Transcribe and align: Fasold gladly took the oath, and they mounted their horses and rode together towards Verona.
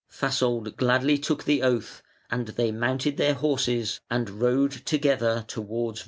Fasold 0.09 0.77
gladly 0.77 1.19
took 1.19 1.43
the 1.43 1.61
oath, 1.61 2.01
and 2.31 2.47
they 2.47 2.71
mounted 2.71 3.17
their 3.17 3.35
horses 3.35 3.99
and 4.09 4.41
rode 4.41 4.71
together 4.71 5.45
towards 5.47 5.99
Verona. 5.99 5.99